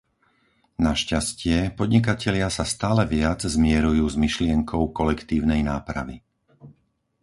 Našťastie, 0.87 1.55
podnikatelia 1.79 2.49
sa 2.57 2.65
stále 2.73 3.03
viac 3.15 3.39
zmierujú 3.55 4.05
s 4.09 4.15
myšlienkou 4.23 4.83
kolektívnej 4.99 5.61
nápravy. 5.71 6.15